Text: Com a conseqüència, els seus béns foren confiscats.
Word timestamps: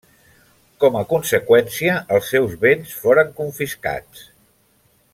Com 0.83 0.95
a 1.01 1.03
conseqüència, 1.11 1.99
els 2.17 2.31
seus 2.35 2.57
béns 2.65 2.97
foren 3.05 3.31
confiscats. 3.43 4.29